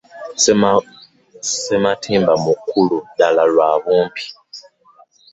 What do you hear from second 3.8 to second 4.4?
bumpi.